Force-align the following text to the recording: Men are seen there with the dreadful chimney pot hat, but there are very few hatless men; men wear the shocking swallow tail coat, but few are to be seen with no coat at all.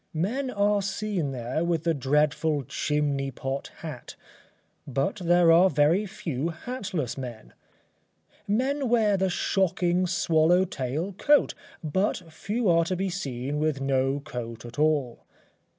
Men 0.15 0.49
are 0.49 0.81
seen 0.81 1.31
there 1.31 1.63
with 1.63 1.83
the 1.83 1.93
dreadful 1.93 2.63
chimney 2.63 3.29
pot 3.29 3.67
hat, 3.81 4.15
but 4.87 5.17
there 5.17 5.51
are 5.51 5.69
very 5.69 6.07
few 6.07 6.49
hatless 6.49 7.19
men; 7.19 7.53
men 8.47 8.89
wear 8.89 9.15
the 9.15 9.29
shocking 9.29 10.07
swallow 10.07 10.65
tail 10.65 11.13
coat, 11.13 11.53
but 11.83 12.17
few 12.33 12.67
are 12.67 12.85
to 12.85 12.95
be 12.95 13.11
seen 13.11 13.59
with 13.59 13.79
no 13.79 14.19
coat 14.19 14.65
at 14.65 14.79
all. 14.79 15.19